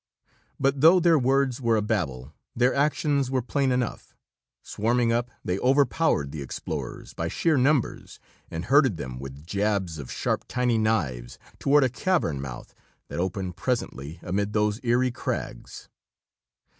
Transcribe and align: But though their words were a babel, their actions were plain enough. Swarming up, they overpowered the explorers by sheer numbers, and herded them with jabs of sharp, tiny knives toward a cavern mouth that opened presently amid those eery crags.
But 0.59 0.81
though 0.81 0.99
their 0.99 1.19
words 1.19 1.61
were 1.61 1.75
a 1.77 1.81
babel, 1.83 2.33
their 2.55 2.73
actions 2.73 3.29
were 3.29 3.43
plain 3.43 3.71
enough. 3.71 4.15
Swarming 4.63 5.13
up, 5.13 5.29
they 5.45 5.59
overpowered 5.59 6.31
the 6.31 6.41
explorers 6.41 7.13
by 7.13 7.27
sheer 7.27 7.55
numbers, 7.55 8.17
and 8.49 8.65
herded 8.65 8.97
them 8.97 9.19
with 9.19 9.45
jabs 9.45 9.99
of 9.99 10.11
sharp, 10.11 10.45
tiny 10.47 10.79
knives 10.79 11.37
toward 11.59 11.83
a 11.83 11.87
cavern 11.89 12.41
mouth 12.41 12.73
that 13.09 13.19
opened 13.19 13.57
presently 13.57 14.19
amid 14.23 14.53
those 14.53 14.79
eery 14.83 15.11
crags. 15.11 15.87